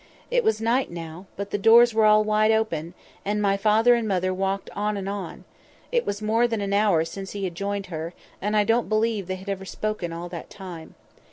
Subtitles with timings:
[0.31, 4.07] It was night now; but the doors were all wide open, and my father and
[4.07, 5.43] mother walked on and on;
[5.91, 9.27] it was more than an hour since he had joined her, and I don't believe
[9.27, 10.95] they had ever spoken all that time.